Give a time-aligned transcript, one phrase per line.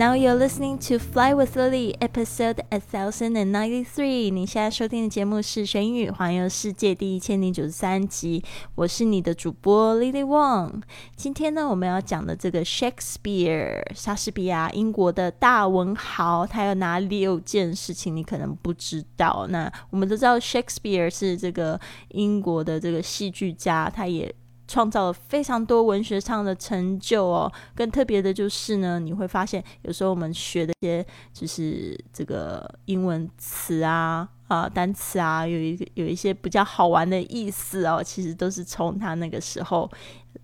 [0.00, 4.32] Now you're listening to Fly with Lily, episode a thousand and ninety three。
[4.32, 8.42] 你现在收听的节目是《学英语环游世界》第一千零九十三集。
[8.76, 10.80] 我是你的主播 Lily Wong。
[11.16, 19.46] 今天呢，我们要讲的这个 Shakespeare，莎士比亚，英国的大文豪，他有哪六件事情你可能不知道？
[19.50, 21.78] 那我们都知道 Shakespeare 是这个
[22.12, 24.34] 英国的这个戏剧家，他也。
[24.70, 39.90] 创造了非常多文学上的成就哦，更特别的就是呢，你会发现有时候我们学的一些就是这个英文词啊啊单词啊，有一有一些比较好玩的意思哦，其实都是从他那个时候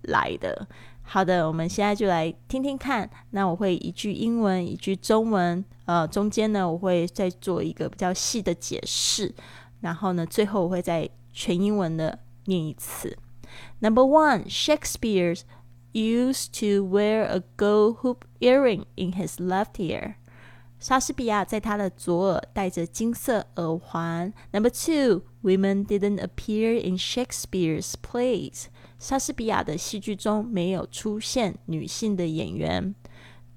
[0.01, 0.67] 来的。
[1.03, 3.09] 好的，我们现在就来听听看。
[3.29, 9.33] 那我会一句英文，一句中文，呃，中间呢我会再做一个比较细的解释，
[9.79, 13.17] 然后呢最后我会再全英文的念一次。
[13.80, 15.34] Number one, Shakespeare
[15.92, 20.16] used to wear a gold hoop earring in his left ear.
[20.78, 24.32] 莎士比亚在他的左耳戴着金色耳环。
[24.50, 28.64] Number two, women didn't appear in Shakespeare's plays.
[28.98, 32.96] 莎士比亚的戏剧中没有出现女性的演员。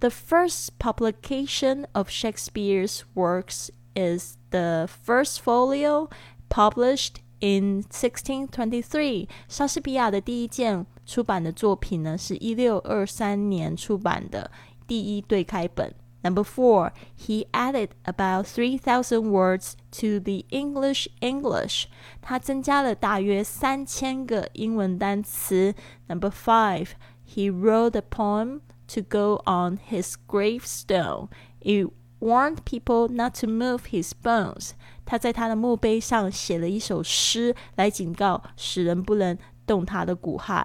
[0.02, 6.10] The first publication of Shakespeare's works is the First Folio,
[6.50, 14.50] published In 1623，莎士比亚的第一件出版的作品呢，是一六二三年出版的
[14.88, 15.94] 第一对开本。
[16.24, 21.86] Number four, he added about three thousand words to the English English。
[22.20, 25.76] 他增加了大约三千个英文单词。
[26.08, 26.94] Number five,
[27.28, 31.28] he wrote a poem to go on his gravestone.
[31.60, 34.71] It warned people not to move his bones.
[35.05, 39.37] 他在他的墓碑上写了一首诗，来警告使人不能
[39.67, 40.65] 动他的骨骸。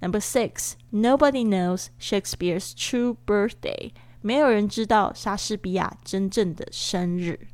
[0.00, 3.90] Number six, nobody knows Shakespeare's true birthday.
[4.20, 7.48] 没有人知道莎士比亚真正的生日。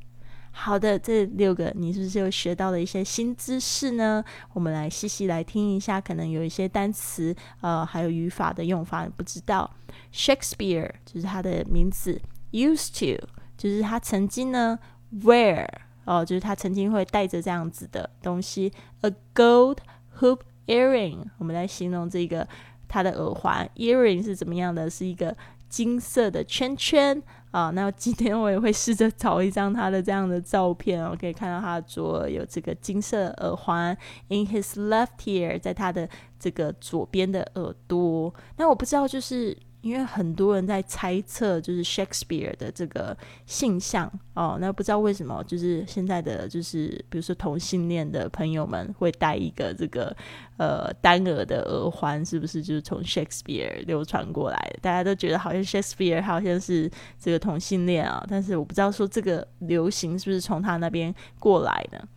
[0.51, 4.25] 好的，这六个你是不是又学到了一些新知识呢？
[4.55, 9.71] 我们来细细来听一下，可能有一些单词，呃，还有语法的用法你不知道。
[10.13, 12.21] Shakespeare 就是他的名字
[12.53, 13.27] ，used to
[13.69, 14.79] 就是他曾经呢
[15.23, 15.67] ，wear。
[16.05, 19.79] 哦，就是他曾经会带着这样子的东西，a gold
[20.21, 20.39] hoop
[20.69, 21.19] earring。
[21.37, 22.47] 我们来形容这个
[22.87, 24.89] 他的耳环，earring 是怎么样的？
[24.89, 25.37] 是一个
[25.69, 27.71] 金色的圈圈啊。
[27.71, 38.33] 那今天我也会试着找一张他的这样的照片哦，可以看到他左有这个金色耳环，in his left ear，在他的这个左边的耳朵。
[38.59, 39.59] 那我不知道就是。
[39.87, 43.17] 因为很多人在猜测，就是 Shakespeare 的这个
[43.47, 50.15] 性向哦，那不知道为什么，就是现在的就是比如说同性恋的朋友们会戴一个这个
[50.57, 54.81] 呃单耳的耳环，是不是就是从 Shakespeare 流传过来的？
[54.83, 62.09] 大家都觉得好像 Shakespeare 好像是这个同性恋啊，但是我不知道说这个流行是不是从他那边过来的。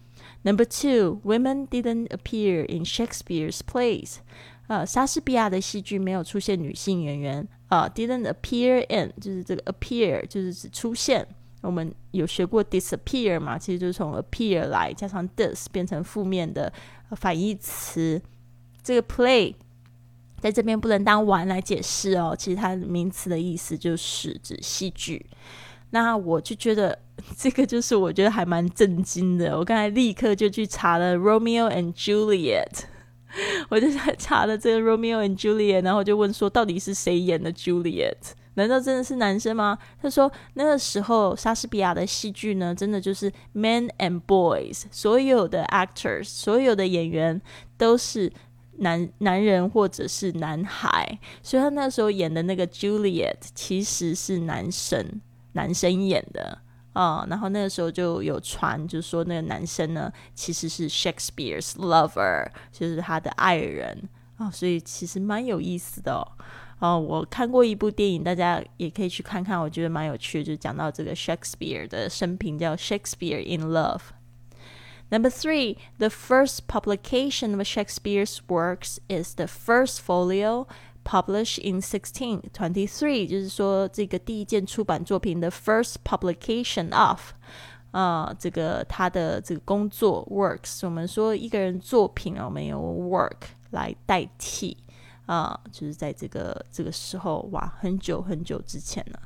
[0.41, 4.15] Number two, women didn't appear in Shakespeare's plays.
[4.67, 7.47] 呃，莎士比亚的戏剧没有出现女性演员。
[7.69, 11.25] 啊，didn't appear in 就是这个 appear 就是指出现。
[11.61, 13.57] 我们有学过 disappear 嘛？
[13.57, 16.71] 其实就是从 appear 来加上 dis 变成负面的
[17.11, 18.21] 反义词。
[18.81, 19.53] 这个 play
[20.39, 25.25] 在这边不能当玩来解释哦，其实它名词的意思就是指戏剧。
[25.91, 26.97] 那我就觉得
[27.35, 29.57] 这个就是我觉得还蛮震惊的。
[29.57, 32.83] 我刚才立刻就去查了 Romeo and Juliet。
[33.69, 38.15] 我就在查了这个 Romeo and Juliet，然后就问说，到底是谁演的 Juliet？
[38.55, 39.77] 难道真的是男生吗？
[40.01, 47.41] 他说那个时候莎士比亚的戏剧呢，真的就是 men and boys，所有的 actors，所有的演员
[47.77, 48.29] 都是
[48.79, 55.21] 男男人或者是男孩，所以他那时候演的那个 Juliet 其实是男生，
[55.53, 56.57] 男生演的。
[56.98, 66.26] 啊，然后那个时候就有传，就是说那个男生呢其实是 Shakespeare's lover，就是他的爱人啊，所以其实蛮有意思的哦。
[66.80, 80.66] 哦，我看过一部电影，大家也可以去看看，我觉得蛮有趣的，就讲到这个 Shakespeare 的生平，叫《Shakespeare in Love》。Number three, the first publication of Shakespeare's works is the First Folio
[81.08, 87.32] published in 1623，就是说这个第一件出版作品的 first publication of。
[87.92, 93.36] 啊，这个他的这个工作 works，我们说一个人作品啊，我们用 work
[93.70, 94.76] 来代替
[95.26, 99.20] 啊，就是在这个这个时候哇，很久很久之前了。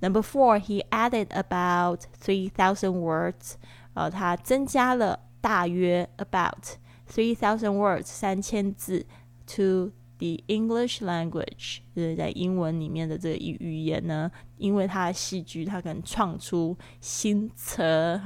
[0.00, 3.56] Number four, he added about three thousand words，
[3.92, 9.04] 呃，他增加了大约 about three thousand words 三千字
[9.54, 18.21] to The English language 就是在英文里面的这个语语言呢，因为它的戏剧，它可能创出新词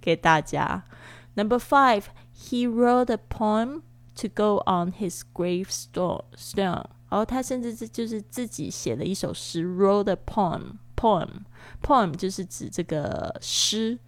[0.00, 0.84] 给大家。
[1.34, 2.04] Number five,
[2.36, 3.80] he wrote a poem
[4.16, 6.24] to go on his gravestone.
[7.08, 10.74] 然后他甚至是就是自己写了一首诗，wrote a poem.
[10.94, 11.28] Poem,
[11.82, 13.98] poem 就是指这个诗。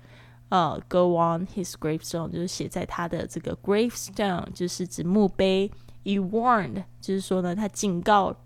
[0.49, 5.71] 呃，go on his gravestone 就是写在他的这个 gravestone，就是指墓碑。
[6.06, 8.37] He warned，就是说呢，他警告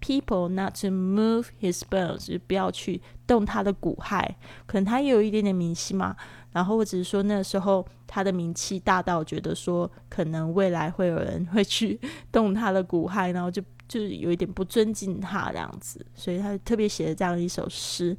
[0.00, 4.24] people not to move his bones，就是不要去动他的骨骸。
[4.66, 6.16] 可能他也有一点点名气嘛，
[6.52, 11.98] 然后或者是说那时候他的名气大到觉得说，可能未来会有人会去
[12.30, 18.16] 动他的骨骸，然后就就是有一点不尊敬他这样子，所以他特别写了这样一首诗。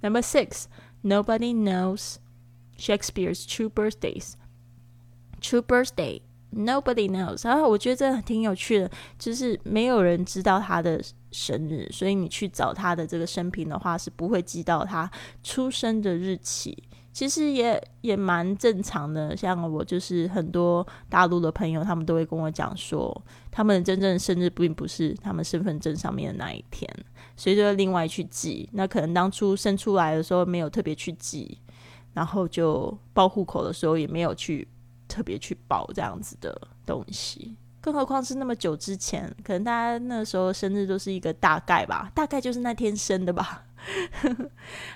[0.00, 0.64] Number six,
[1.04, 2.16] nobody knows
[2.76, 4.32] Shakespeare's true birthdays.
[5.40, 6.22] True birthday.
[6.52, 11.00] Nobody knows，然后我觉得这挺有趣的，就是没有人知道他的
[11.30, 15.08] 生日，所以你去找他的这个生平的话，是不会记到他
[15.44, 16.76] 出生的日期。
[17.12, 26.88] 其实也也蛮正常的，像我就是很多大陆的朋友，他们都会跟我讲说，他们真正的生日并不是他们身份证上面的那一天，
[27.36, 28.68] 所以就另外去记。
[28.72, 31.58] 那可能当初生出来的时候没有特别去记，
[32.12, 34.66] 然后就报户口的时候也没有去。
[35.10, 43.64] 特别去报这样子的东西，更何况是那么久之前，可能大家那时候生日都是一个大概吧，大概就是那天生的吧。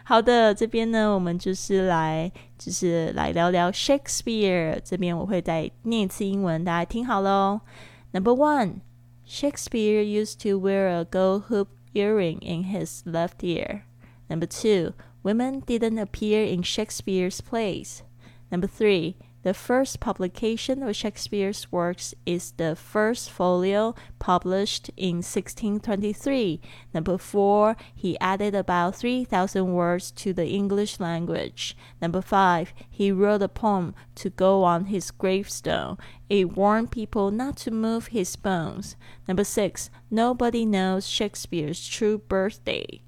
[0.05, 4.79] 好的，这边呢，我们就是来，就是来聊聊 Shakespeare。
[4.85, 7.63] 这边我会再念一次英文，大家听好喽。
[8.13, 8.81] Number one,
[9.27, 13.85] Shakespeare used to wear a gold hoop earring in his left ear.
[14.29, 18.03] Number two, women didn't appear in Shakespeare's plays.
[18.51, 19.17] Number three.
[19.45, 26.63] The first publication of Shakespeare's works is the first folio published in 1623.
[26.95, 31.77] Number four, he added about 3,000 words to the English language.
[32.01, 35.99] Number five, he wrote a poem to go on his gravestone.
[36.31, 38.97] It warned people not to move his bones.
[39.29, 43.03] Number six, nobody knows Shakespeare's true birthday.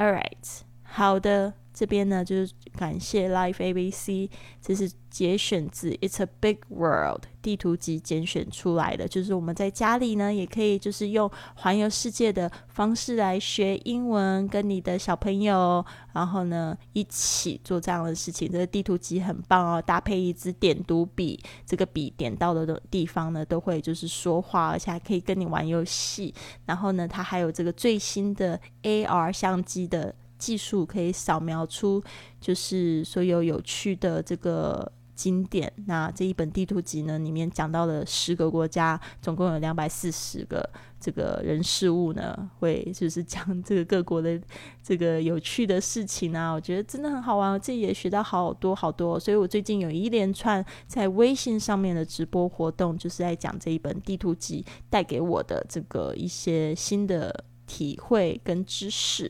[0.00, 1.52] Alright，好的。
[1.74, 4.28] 这边呢，就是感谢 Life ABC，
[4.60, 9.06] 这是节选自《It's a Big World》地图集拣选出来的。
[9.06, 18.50] 就是我们在家里呢，也可以就是用环游世界的方式来学英文，跟你的小朋友，然后呢一起做这样的事情。
[18.50, 26.34] 这个地图集很棒哦，搭配一支点读笔，这个笔点到的地方呢，都会就是说话，而且还可以跟你玩游戏。
[26.66, 30.12] 然后呢，它还有这个最新的 AR 相机的。
[30.38, 32.02] 技术可以扫描出
[32.40, 35.72] 就是所有有趣的这个景点。
[35.86, 40.70] 那这一本地图集呢，里面讲到了十个国家，总共有两百四十个
[41.00, 44.40] 这个人事物呢，会就是讲这个各国的
[44.80, 46.52] 这个有趣的事情啊。
[46.52, 49.18] 我觉得真的很好玩，我自己也学到好多好多。
[49.18, 59.28] 所以我最近有一连串在微信上面的直播活动，就是在讲这一本地图集带给我的这个一些新的体会跟知识。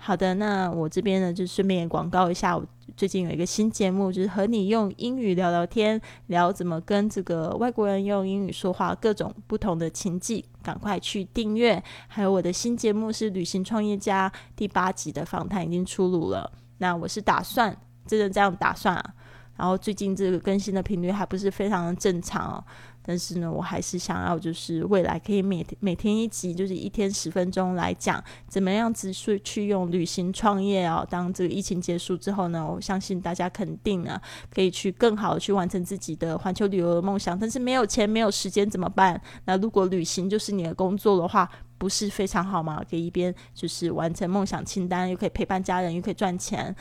[0.00, 2.64] 好的，那我这边呢就顺便广告一下，我
[2.96, 11.82] 最近有一个新节目，就是和你用英语聊聊天，聊怎么跟这个外国人用英语说话，各种不同的情境，赶快去订阅。
[12.06, 17.76] 还有我的新节目是旅行创业家第八集的访谈已经出炉了，那我是打算
[18.06, 19.14] 真的这样打算啊，
[19.56, 22.64] 然后最近这个更新的频率还不是非常的正常哦。
[23.08, 31.02] 但是呢，我还是想要，就是未来可以每每天一集，就是一天十分钟来讲，怎么样子去去用旅行创业啊。
[31.08, 34.20] 当这个疫情结束之后呢，我相信大家肯定呢，
[34.54, 37.38] 可以去更好的去完成自己的环球旅游的梦想。
[37.38, 39.18] 但是没有钱、没有时间怎么办？
[39.46, 42.84] 那如果旅行就是你的工作的话，不是非常好吗？
[42.90, 46.76] 可以一边就是完成梦想清单，又可以陪伴家人，又可以赚钱。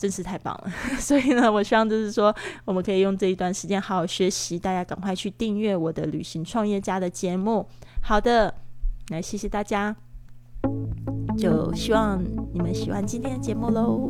[0.00, 4.58] 真是太棒了， 所以呢，我希望就是说，我们可以用这一段时间好好学习。
[4.58, 7.68] 大家赶快去订阅我的旅行创业家的节目。
[8.02, 8.54] 好的，
[9.10, 9.94] 来谢谢大家，
[11.36, 12.18] 就希望
[12.54, 14.08] 你们喜欢今天的节目喽。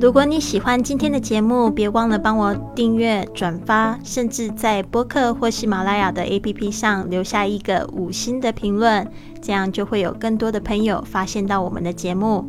[0.00, 9.08] 如果你喜欢今天的节目，别忘了帮我订阅、转发，甚至在播客或喜马拉雅的 APP 上留下一个五星的评论，
[9.40, 12.48] 这样就会有更多的朋友发现到我们的节目，